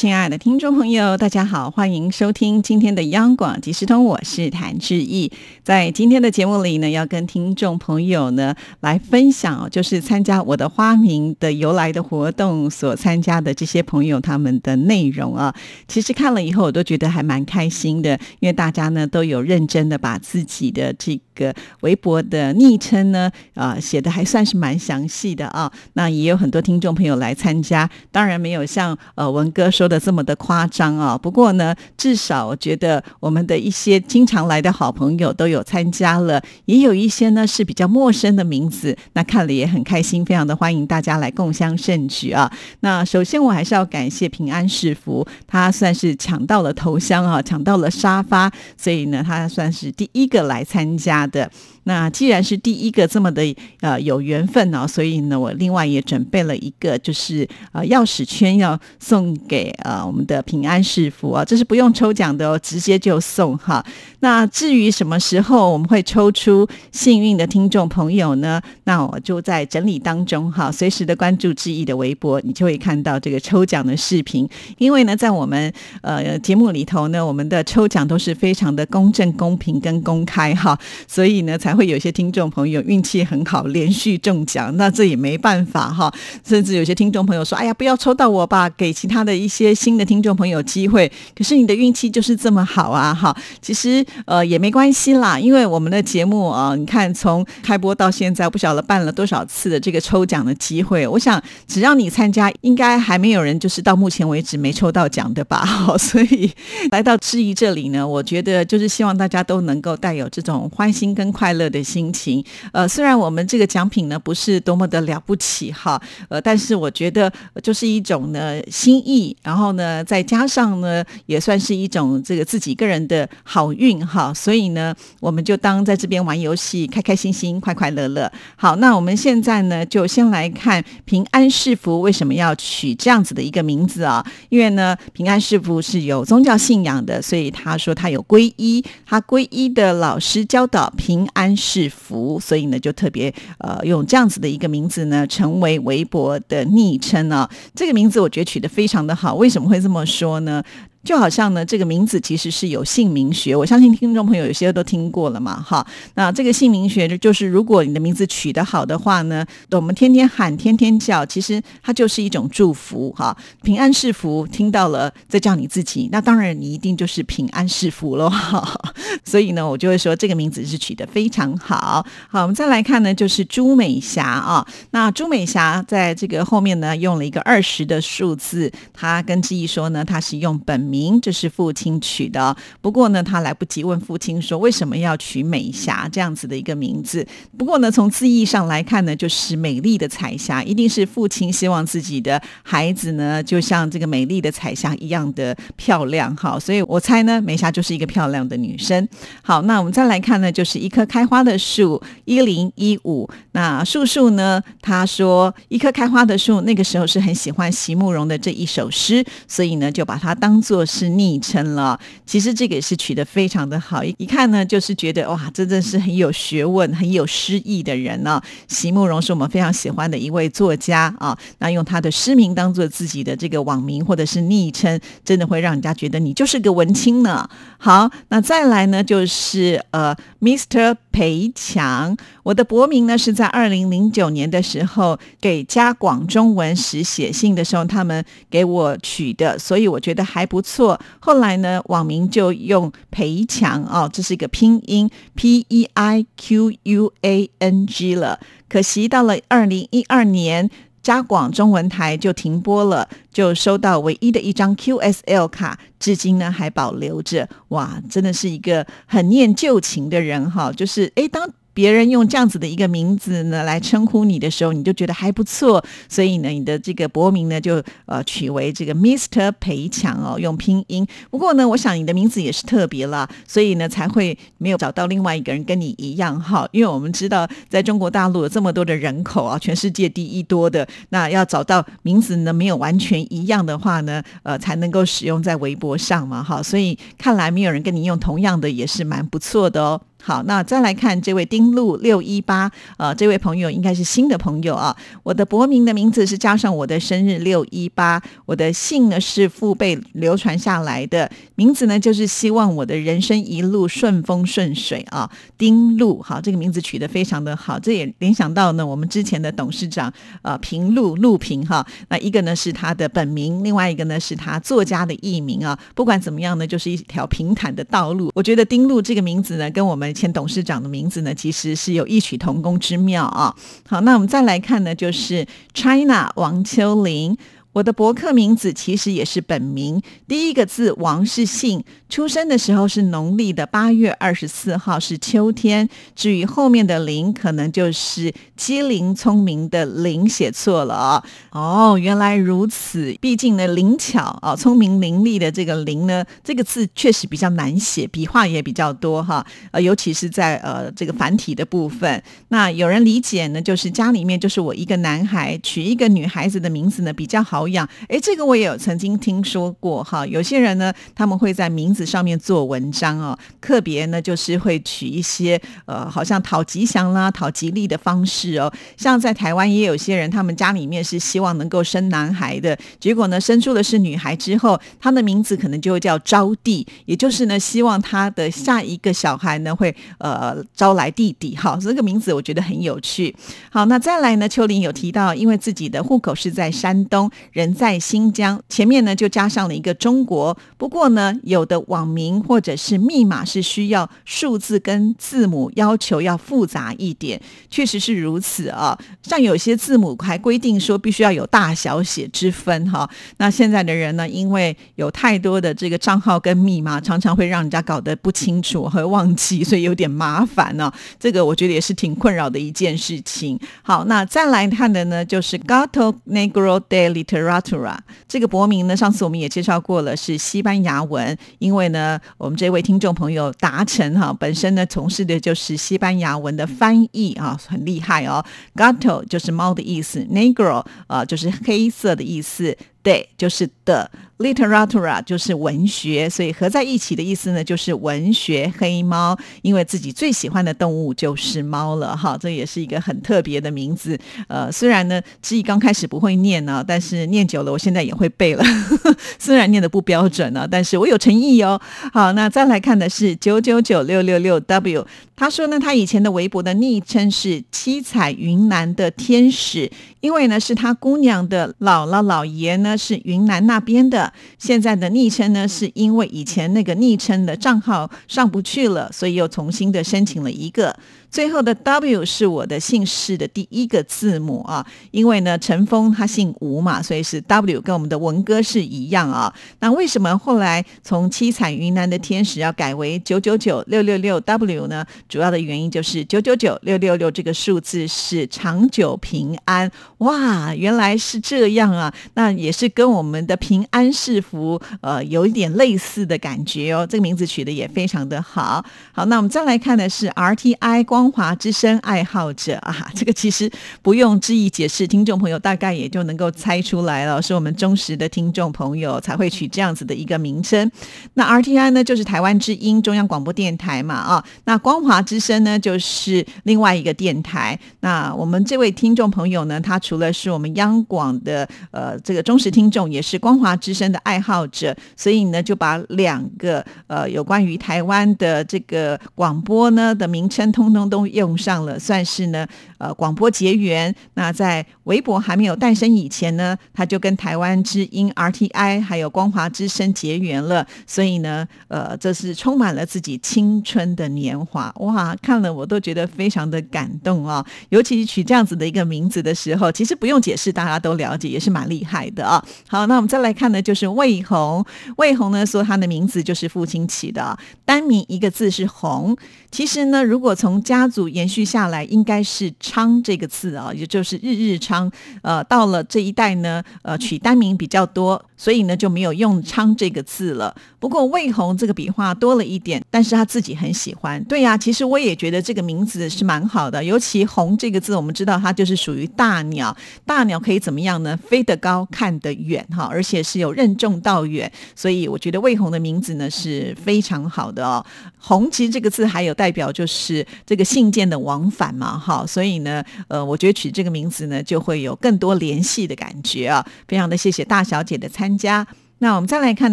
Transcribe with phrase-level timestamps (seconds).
[0.00, 5.30] 亲爱的听众朋友，大家好，欢迎收听今天的央广即时通，我是谭志毅。
[5.62, 15.54] 在今天的节目里呢，要跟听众朋友呢来分享，就是参加我的花名的由来的活动所参加的这些朋友他们的内容啊。
[15.86, 25.70] 其实看了以后，我都觉得还蛮开心的，因为大家呢都有认真的把自己的这个微博的昵称呢啊写的还算是蛮详细的啊。
[25.92, 29.89] 那也有很多听众朋友来参加，当然没有像呃文哥说。
[29.90, 31.18] 的这么的夸张啊！
[31.18, 42.50] 不过呢，至少我觉得我们的一些经常来的好朋友都有参加了，也有一些呢是比较陌生的名字，那看了也很开心，非常的欢迎大家来共襄盛举啊！
[42.80, 51.50] 那首先我还是要感谢平安市福，他算是抢到了头香啊，抢到了沙发，所以呢，他算是第一个来参加的。
[51.84, 53.42] 那既然是第一个这么的
[53.80, 63.84] 呃有缘分呢，所以呢，我另外也准备了一个，就是呃钥匙圈要送给呃我们的平安师傅啊，这是不用抽奖的哦，直接就送哈。
[64.20, 68.60] 那至于什么时候我们会抽出幸运的听众朋友呢？
[68.84, 74.46] 那我就在整理当中哈，随时的关注志毅的微博，你就会看到这个抽奖的视频。
[74.76, 81.69] 因为呢，在我们呃节目里头呢，我们的抽奖都是非常的公正、公平跟公开哈，所以呢才。
[81.70, 86.12] 还会有些听众朋友运气很好，连续中奖，那这也没办法哈。
[86.44, 93.14] 甚至有些听众朋友说：“哎呀，不要抽到我吧，给其他的一些新的听众朋友机会。”可是你的运气就是这么好啊！
[93.14, 93.32] 哈，
[93.62, 101.06] 其实呃也没关系啦，因为我们的节目啊，你看从开播到现在，不晓得办了多少次的这个抽奖的机会。
[101.06, 105.64] 我想只要你参加，应该还没有人就是到目前为止没抽到奖的吧？
[105.64, 106.50] 好， 所以
[106.90, 111.59] 来到质疑这里呢，我觉得就是希望大家都能够带有这种欢心跟快乐。
[111.60, 116.00] 乐的心情，呃，虽然我们这个奖品呢不是多么的了不起哈，
[116.30, 117.30] 呃，但是我觉得
[117.62, 128.32] 就是一种呢心意，然后呢再加上呢也算是一种这个自己个人的好运哈，所以呢我们就当在这边玩游戏，开开心心，快快乐乐。
[128.56, 134.24] 好，那我们现在呢就先来看平安是福为什么要取这样子的一个名字啊？
[134.48, 141.49] 因为呢平安是福是有宗教信仰的，所以他说他有皈依，他皈依的老师教导平安。
[141.56, 147.48] 是福，所以呢，就特别呃用这样子的一个名字呢，成为微博的昵称啊。
[147.74, 150.62] 这个名字我觉得取得非常的好，为什么会这么说呢？
[151.02, 155.84] 就好像呢，这个名字其实是有姓名学，我相信听众朋友有些都听过了嘛，哈。
[156.14, 163.34] 那这个姓名学就是，如果你的名字取得好的话呢，我们天天喊、天天叫，其实它就是一种祝福，哈。
[163.62, 168.78] 平安是福，听到了再叫你自己，那当然你一定就是平安是福喽，哈。
[169.24, 172.04] 所以呢，我就会说这个名字是取得非常好。
[172.28, 174.66] 好，我们再来看呢，就是朱美霞啊。
[174.90, 180.89] 那朱美霞在这个后面呢，用了一个二十的数字，她跟志毅说呢，她是用本。
[180.90, 187.24] 名这是父亲取的，不过呢，他来不及问父亲说为什么要取美霞这样子的一个名字。
[187.56, 196.34] 不过呢，从字义上来看呢，就是美丽的彩霞，一定是父亲希望自己的孩子呢，就像这个美丽的彩霞一样的漂亮。
[196.36, 199.08] 好，所以我猜呢，美霞就是一个漂亮的女生。
[199.42, 203.30] 好，那我们再来看呢，就是一棵开花的树，一零一五。
[203.52, 210.79] 那树树呢，他说一棵开花的树，那个时候是很喜欢席慕容的这一首诗，所以呢，就把它当做。
[210.84, 218.40] 是昵称了，其实这个也是取得非常的好，一看呢就是觉得哇，真的是很有学问、很有诗意的人呢。
[218.68, 227.48] 席慕容是我们非常喜欢的一位作家啊，那用他的诗名当做自己的这个网名或者是昵称，真的会让人家觉得你就是个文青呢。
[227.78, 230.96] 好，那再来呢就是呃，Mr.
[231.10, 240.69] 裴强，我的博名呢是在二零零九年的时候给加广中文时写信的时候，他们给我取的，所以我觉得还不错。
[240.72, 248.38] 错后来呢，网名就用裴强哦，这是一个拼音 P E I Q U A N G 了。
[248.68, 250.70] 可惜到了二零一二年。
[251.02, 257.48] 加广中文台就停播了，就收到唯一的一张 QSL 卡，至今呢还保留着。
[257.68, 261.50] 哇，真的是一个很念旧情的人哈，就是诶，当。
[261.80, 269.50] 别人用这样子的一个名字呢来称呼你的时候，你就觉得还不错，所以呢，你的这个博名呢就呃取为这个 Mr.
[269.58, 271.06] 裴强哦，用拼音。
[271.30, 276.68] 不过呢，我想你的名字也是特别了，所以呢才会没有找到另外一个人跟你一样哈。
[276.72, 286.62] 因为我们知道在中国大陆有这么多的人口啊，全世界第一多的，那要找到名字呢没有完全一样的话呢，呃，才能够使用在微博上嘛哈。
[286.62, 289.98] 所以看来没有人跟你用同样的也是蛮不错的哦。
[290.22, 294.94] 好，那再来看这位丁路六一八，呃，这位朋友应该是新的朋友啊。
[295.22, 305.30] 我的博名的名字是加上我的生日六一八，我的姓呢是父辈流传下来的，名字呢就是希望我的人生一路顺风顺水啊。
[305.56, 310.12] 丁路，好，这个名字取得非常的好，这也联想到呢我们之前的董事长
[310.42, 315.78] 呃平路陆平哈，那一个呢是他的本名，另外一个呢是他作家的艺名啊。
[315.94, 318.30] 不管怎么样呢，就是一条平坦的道路。
[318.34, 323.54] 我觉得丁路这个名字呢，跟我们签董事长的名字呢，其实是有异曲同工之妙啊。
[323.88, 327.36] 好，那我们再来看呢，就是 China 王秋玲。
[327.72, 335.88] 我的博客名字其实也是本名，第一个字王是姓，出生的时候是农历的八月二十四号，是秋天。
[336.16, 341.24] 至于后面的林，可能就是机灵聪明的灵写错了。
[341.52, 349.46] 哦，原来如此，毕竟呢灵巧啊，聪明伶俐的这个灵呢，这个字确实比较难写，笔画也比较多哈。
[349.70, 352.20] 呃，尤其是在呃这个繁体的部分。
[352.48, 357.68] 那有人理解呢，就是家里面就是我一个男孩，取一个女孩子的名字呢比较好。
[357.68, 360.26] 养，哎，这个我也有曾经听说过哈。
[360.26, 368.72] 有些人呢，他们会在名字上面做文章哦，特别呢就是会取一些呃，好像讨吉祥啦、讨吉利的方式哦。
[368.96, 381.56] 像在台湾也有些人，他们家里面是希望能够生男孩的，结果呢生出的是女孩之后，他的名字可能就叫招娣，也就是呢希望他的下一个小孩呢会呃招来弟弟。
[381.56, 383.34] 好，这个名字我觉得很有趣。
[383.70, 387.30] 好，那再来呢，秋玲有提到，因为自己的户口是在山东。
[387.52, 390.56] 人在新疆，前面呢就加上了一个中国。
[390.76, 397.38] 不过呢，有的网名或者是密码是需要数字跟字母，要求要复杂一点，
[397.68, 398.98] 确实是如此啊。
[399.22, 403.06] 像有些字母还规定说必须要有大小写之分哈。
[403.36, 410.90] 那现在的人呢，因为有太多的这个账号跟密码，常常会让人家搞得不清楚和忘记，所以有点麻烦呢。
[411.18, 413.60] 这个我觉得也是挺困扰的一件事情。
[413.82, 417.10] 好，那再来看的呢，就是 Gato Negro de。
[417.10, 417.96] Literatura
[418.28, 421.36] 这个博名呢，上次我们也介绍过了，是西班牙文。
[421.58, 428.44] 因为为呢，我们这位听众朋友达成哈，本身呢从事的就是西班牙文的翻译啊，很厉害哦。
[428.74, 432.76] Gato 就是猫的意思，Negro 啊就是黑色的意思。
[433.02, 439.34] 对，就是的，literatura 就是文学，所以合在一起的意思呢，就是文学黑猫。
[439.62, 444.18] 因为自己最喜欢的动物就是猫了，哈，这也是一个很特别的名字。
[444.48, 448.62] 呃，虽然呢，志毅刚开始不会念呢，但是念久了，我现在也会背了。
[449.38, 451.80] 虽然念的不标准呢，但是我有诚意哦。
[452.12, 462.89] 好，那再来看的是九九九六六六 W，他说呢，他以前的微博的昵称是七彩云南的天使，因为呢是他姑娘的姥姥姥爷呢。
[462.90, 470.96] 那是云南那边的，现在的昵称呢，是因为以前那个昵称的账号上不去了，所以又重新的申请了一个。
[471.30, 479.54] 最后的 W 是我的姓氏的第一个字母啊，因为呢，陈峰他姓吴嘛，所以是 W，跟我们的文哥是一样啊。
[479.78, 485.06] 那为什么后来从七彩云南的天使要改为九九九六六六 W 呢？
[485.28, 489.88] 主要的原因就是九九九六六六这个数字是长久平安
[490.18, 492.12] 哇，原来是这样啊。
[492.34, 497.06] 那也是是跟我们的平安是福呃有一点类似的感觉哦。
[497.06, 498.82] 这个名字取得也非常的好。
[499.12, 501.04] 好，那我们再来看的是 RTI。
[501.10, 503.68] 光华之声爱好者啊， 这个其实
[504.00, 510.88] 不用质疑解释，听众朋友大概也就能够猜出来了，是我们忠实的听众朋友才会取这样子的一个名称。
[511.34, 517.76] 那 RTI 呢，就是台湾之音中央广播电台嘛，啊，那光华之声呢，就是另外一个电台。
[518.00, 531.00] 那我们这位听众朋友呢，他除了是我们央广的呃这个忠实听众，也是光华之声的爱好者，所以呢，就把两个呃有关于台湾的这个广播呢的名称通通。
[531.10, 532.64] 都用上了，算是呢，
[532.98, 534.14] 呃，广播结缘。
[534.34, 540.86] 那在微博还没有诞生以前呢，他就跟台湾之音 RTI 还有光华之声结缘了。
[541.06, 544.94] 所以呢，呃，这是充满了自己青春的年华。
[544.98, 547.66] 哇，看了我都觉得非常的感动啊！
[547.88, 552.59] 尤其取这样子的一个名字的时候，其实不用解释，大家都了解，也是蛮厉害的啊。
[552.88, 554.84] 好，那我们再来看呢，就是魏红。
[555.16, 559.36] 魏红呢说他的名字就是父亲起的，单名一个字是红。
[559.70, 565.10] 其实呢，如果从家族延续下来，应该是昌这个字啊，也就是日日昌。
[565.42, 570.74] 呃，到了这一代呢，呃，取单名比较多，所以呢就没有用昌这个字了。
[570.98, 574.42] 不过魏红这个笔画多了一点，但是他自己很喜欢。
[574.44, 581.36] 对呀，其实我也觉得这个名字是蛮好的，尤其红这个字，我们知道它就是属于大鸟，大鸟可以怎么样呢？
[581.36, 588.04] 飞得高，看得远哈，而且是有任重道远，所以我觉得魏红的名字呢是非常好的哦。
[588.36, 589.54] 红其实这个字还有。
[589.60, 596.82] 代表就是这个信件的往返嘛，哈，所以呢，呃，我觉得取这个名字呢，就会有更多联系的感觉啊。
[597.06, 598.86] 非常的谢谢大小姐的参加。
[599.18, 599.92] 那我们再来看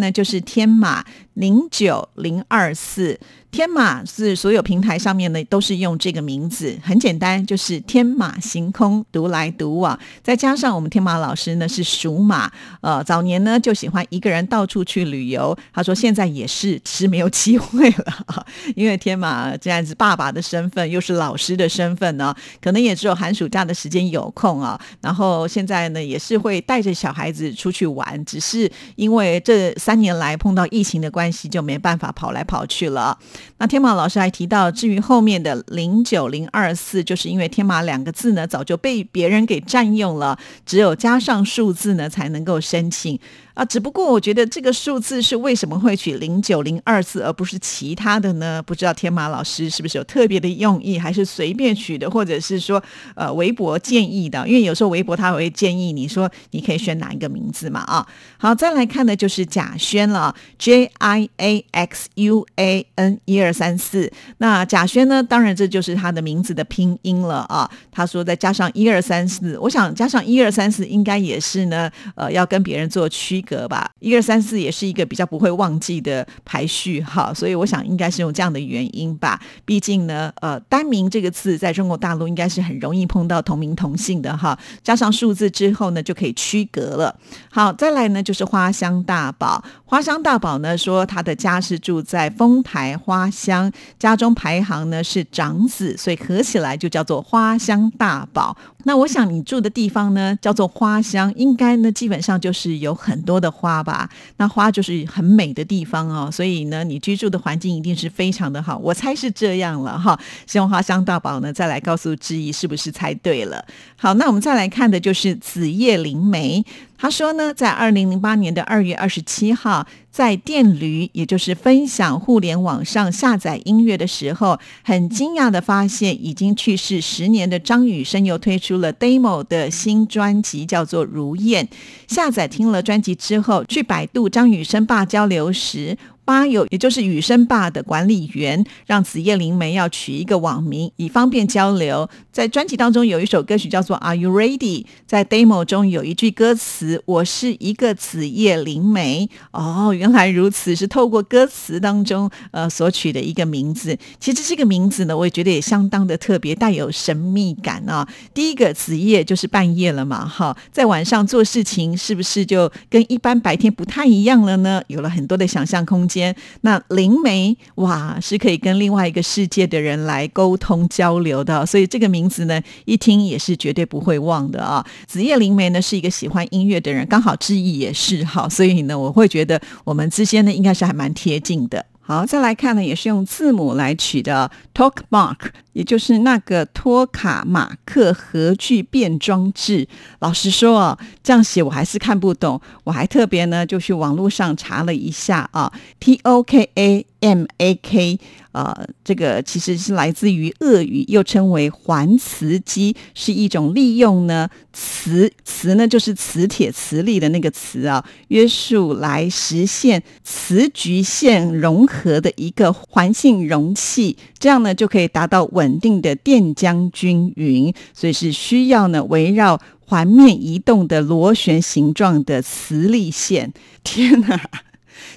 [0.00, 1.04] 呢，就是天马
[1.38, 3.18] 零九零二四。
[3.50, 9.98] 天马是所有平台上面呢都是用这个名字，很简单，就是天马行空，独来独往。
[10.22, 12.52] 再加上我们天马老师呢是属马，
[12.82, 15.56] 呃，早年呢就喜欢一个人到处去旅游。
[15.72, 24.78] 他说现在也是，是没有机会了， 因为天马这样子爸爸的身份又是老师的身份呢，可能也只有寒暑假的时间有空啊。
[25.00, 33.18] 然后现在呢也是会带着小孩子出去玩，只是因为这三年来碰到疫情的关就没办法跑来跑去了。
[33.58, 43.18] 那天马老师还提到，至于后面的零九零二四，就是因为天马两个字呢，早就被别人给占用了，只有加上数字呢，才能够申请。
[43.58, 48.62] 啊，只不过我觉得这个数字是为什么会取零九零二四，而不是其他的呢？
[48.62, 52.80] 不知道天马老师是不是有特别的用意，还是随便取的，或者是说，
[53.16, 54.46] 呃，微博建议的？
[54.46, 57.80] 因为有时候微博他会建议你说，你可以选哪一个名字嘛？
[57.80, 64.12] 啊，好，再来看的就是贾轩了，J I A X U A N 一二三四。
[64.36, 67.68] 那贾轩呢，当然这就是他的名字的拼音了啊。
[67.90, 73.44] 他说再加上一二三四，我想加上一二三四应该也是呢，呃，要跟别人做区。
[73.48, 79.40] 格吧，一二三四也是一个比较不会忘记的排序哈，所以我想应该是用这样的原因吧。
[79.64, 87.18] 毕竟呢，呃，单名这个字在中国大陆应该是很容易碰到同名同姓的哈，加上数字之后呢，就可以区隔了。
[87.50, 98.56] 好，再来呢就是花香大宝，花香大宝呢说他的家是住在丰台花乡，家中排行呢是长子，所以合起来就叫做花香大宝。
[98.88, 103.38] 那我想你住的地方呢叫做花乡，应该呢基本上就是有很多。
[103.38, 108.76] 的花吧，那花就是很美的地方哦，所以呢，你居住的环境一定是非常的好。
[108.78, 110.18] 我猜是这样了哈。
[110.44, 113.64] 希望花香大宝呢，再来告诉志毅是不是猜对了。
[113.96, 116.64] 好，那我们再来看的就是紫叶灵梅。
[116.96, 119.86] 他说呢，在二零零八年的二月二十七号，
[120.18, 131.64] 在电驴，也就是分享互联网上下载音乐的时候，很惊讶的发现，已经去世十年的张雨生又推出了 demo 的新专辑，叫做《如燕》。
[132.12, 135.96] 下载听了专辑之后，去百度张雨生爸交流时。
[136.28, 142.06] 八友，也就是雨生爸的管理员，让子夜灵梅要取一个网名，以方便交流。
[142.30, 153.96] 在专辑当中有一首歌曲叫做《Are You Ready》，在 demo 中有一句歌词：“我是一个子夜灵梅。”哦，原来如此，是透过歌词当中呃所取的一个名字。
[154.20, 158.06] 其实这个名字呢，我也觉得也相当的特别，带有神秘感啊。
[158.34, 164.82] 第一个子夜就是半夜了嘛，哈，在晚上做事情是不是就跟一般白天不太一样了呢？
[164.88, 166.17] 有了很多的想象空间。
[166.62, 174.84] 那灵媒哇，是可以跟另外一个世界的人来沟通交流的，所以这个名字呢，一听也是绝对不会忘的啊。
[175.06, 181.84] 子夜灵媒呢是一个喜欢音乐的人，刚好志毅也是哈，所以呢，我会觉得我们之间呢应该是还蛮贴近的。
[182.00, 185.50] 好，再来看呢，也是用字母来取的 Talk Mark。
[185.78, 189.86] 也就是那个托卡马克核聚变装置。
[190.18, 192.60] 老实说啊，这样写我还是看不懂。
[192.82, 198.18] 我还特别呢，就去网络上查了一下啊，T O K A M A K，
[198.50, 215.67] 呃，这个其实是来自于俄语，又称为环磁机，是一种利用呢磁磁呢就是磁铁磁力的那个磁啊，约束来实现磁局线融合的一个环性容器，这样呢就可以达到稳。
[215.68, 223.52] 稳定的电浆均匀，所以是需要呢围绕环面移动的螺旋形状的磁力线。
[223.84, 224.40] 天哪！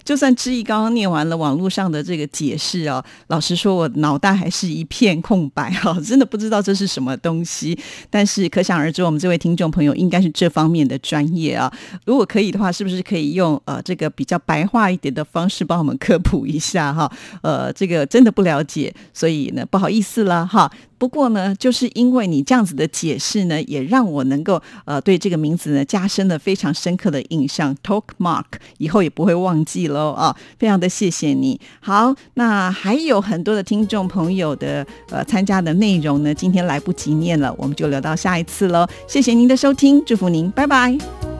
[0.03, 7.77] 就算知意刚刚念完了网络上的这个解释哦，老实说，我脑袋还是一片空白哦， 真的不知道这是什么东西。
[8.09, 11.71] 但是可想而知，我们这位听众朋友应该是这方面的专业啊。
[12.05, 17.11] 如果可以的话，是不是可以用呃这个比较白话一点的方式帮我们科普一下哈？
[17.41, 20.71] 呃，这个真的不了解，所以呢不好意思了哈。
[21.01, 27.75] 不过呢，就是因为你这样子的解释呢，也让我能够呃对这个名字呢加深了非常深刻的印象。
[27.83, 28.45] Talk Mark
[28.77, 30.37] 以后也不会忘记喽啊！
[30.59, 31.59] 非常的谢谢你。
[31.79, 38.85] 好，那还有很多的听众朋友的呃参加的内容呢，今天来不及念了，我们就留到下一次喽。
[39.07, 41.30] 谢谢您的收听，祝福您，拜拜。